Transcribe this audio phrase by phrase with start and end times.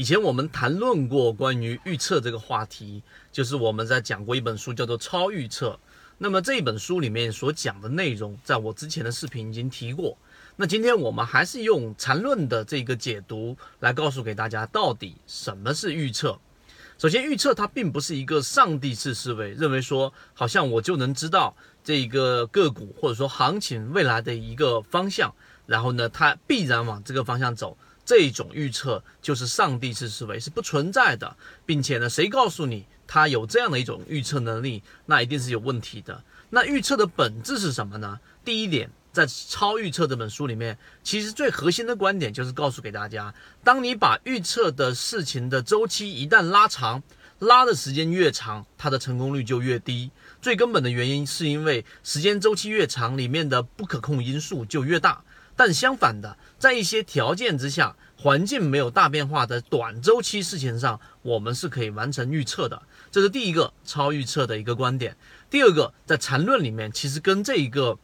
[0.00, 5.72] 以前我们谈论过关于预测这个话题，就是我们在讲过一本书叫做《超预测》。
[6.16, 10.16] 那么这一本书里面所讲的内容，在我之前的视频已经提过。
[10.56, 16.38] 那今天我们还是用缠论的这个解读来告诉给大家，到底什么是预测。
[16.96, 21.54] 首先，预测它并不是一个上帝式思维，认为说好像我就能知道
[21.84, 25.34] 这个个股或者说行情未来的一个方向，
[25.66, 27.76] 然后呢，它必然往这个方向走。
[28.10, 36.24] 这种预测就是上帝式思维，是不存在的，并且呢，谁告诉你他有这样的一种预测能力，那一定是有问题的。
[36.48, 38.18] 那预测的本质是什么呢？
[38.44, 43.32] 第一点，在《超预测》这本书里面，其实最核心的观点就是告诉给大家，
[43.62, 47.00] 当你把预测的事情的周期一旦拉长，
[47.38, 50.10] 拉的时间越长，它的成功率就越低。
[50.42, 55.22] 最根本的原因是因为时间周期越长，里面的不可控因素就越大。
[55.60, 62.80] 但相反的，在一些条件之下，环境没有大变化的短周期事情上，我们是可以完成预测的。
[63.10, 65.14] 这是第一个超预测的一个观点。
[65.50, 67.98] 第二个，在缠论里面，其实跟这一个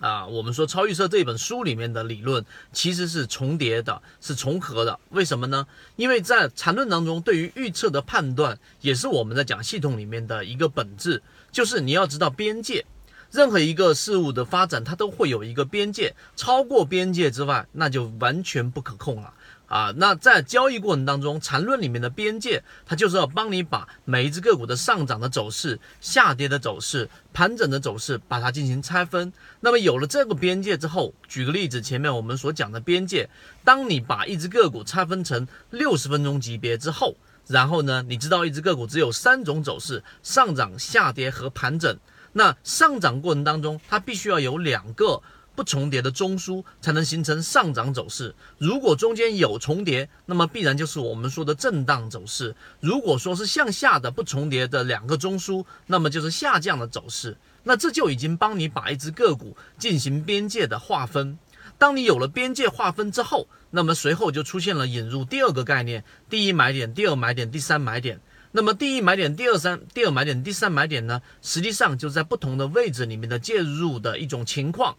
[0.00, 4.98] 啊，我们说超预测这本书里面的理论其实是重叠的，是重合的。
[5.10, 5.64] 为什么呢？
[5.94, 12.84] 因为在缠论当中，对于预测的判断，也是我们在讲系统里面的一个本质，就是你要知道边界。
[13.32, 19.32] 任何一个事物的发展，它都会有一个边界，超过边界之外，那就完全不可控了
[19.68, 19.90] 啊！
[19.96, 29.32] 那在交易过程当中，缠论里面的边界，它就是要帮你把每一只个股的上涨的走势、下跌的走势、盘整的走势，把它进行拆分。
[29.60, 33.30] 那么有了这个边界之后，举个例子，前面我们所讲的边界，
[33.64, 37.16] 当你把一只个股拆分成六十分钟级别之后，
[37.46, 41.96] 然后呢，你知道一只个股只有三种走势：上涨、下跌和盘整。
[42.32, 45.22] 那上涨过程当中，它必须要有两个
[45.54, 48.34] 不重叠的中枢，才能形成上涨走势。
[48.56, 52.54] 如果中间有重叠，那么必然就是我们说的震荡走势。
[52.80, 57.36] 如果说是向下的不重叠的两个中枢，那么就是下降的走势。
[57.64, 61.38] 那这就已经帮你把一只个股进行边界的划分。
[61.78, 68.20] 当你有了边界划分之后，那么随后就出现了引入第二个概念：第一买点、第二买点、第三买点。
[68.52, 71.20] 那么第一买点、第二三、第二买点、第三买点呢？
[71.40, 74.96] 实际上就在不同的位置里面的介入的一种情况。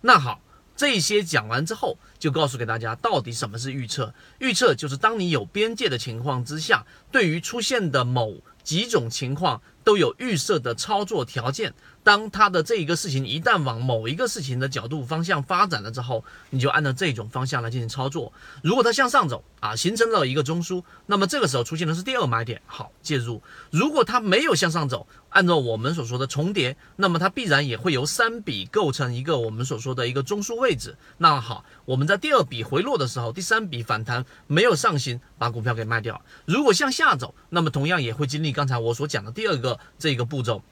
[0.00, 0.40] 那好，
[0.76, 4.12] 这些讲完之后，就告诉给大家到底什么是预测。
[4.38, 9.62] 预测就是当你有边界的情况之下，对于出现的某几种情况。
[9.86, 11.72] 都有预设的操作条件。
[12.02, 18.32] 当它的这一个事情一旦往某一个事情的角度方向发展了之后，你就按照这种方向来进行操作。
[18.62, 23.40] 如果它向上走啊，形成了一个中枢，那么这个时候出现的是第二买点，好介入。
[23.70, 30.96] 如果它没有向上走，按照我们所说的重叠，那么它必然也会由三笔构成一个我们所说的一个中枢位置。
[31.18, 36.20] 那好，我们在第二笔回落的时候，第三笔反弹没有上行，把股票给卖掉。
[36.44, 39.75] 如果向下走，那么同样也会经历刚才我所讲的第二个。
[39.98, 40.62] 这个步骤，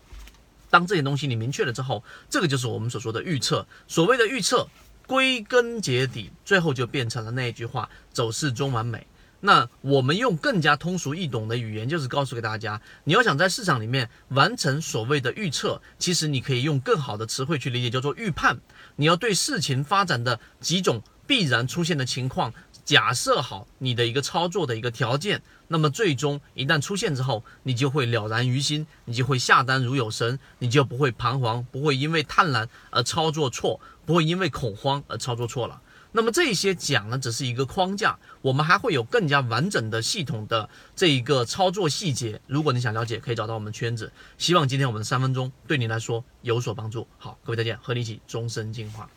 [0.71, 3.67] 当这些东西你明确了之后，这个就是我们所说的预测。
[3.87, 4.69] 所谓的预测，
[5.07, 9.07] 归根结底，最后就变成了那一句话：走势中完美。
[9.41, 18.59] 那我们用更加通俗易懂的语言，就是告诉给大家，你要想在市场里面完成所谓的预测，其实你可以用更好的词汇去理解，叫做预判。
[18.97, 22.55] 你要对事情发展的几种必然出现的情况。
[22.85, 35.81] 假设好你的一个操作的一个条件，那么最终一旦出现之后，你就会了然于心，你就会下单如有神，你就不会彷徨，不会因为贪婪而操作错，不会因为恐慌而操作错了。
[36.13, 42.41] 那么这些讲呢，只是一个框架，我们还会有更加完整的系统的这一个操作细节。
[42.47, 44.13] 如果你想了解，可以找到我们圈子。
[44.39, 47.09] 希望今天我们的三分钟对你来说有所帮助。
[47.19, 49.09] 好，各位再见，和你一起终身进化。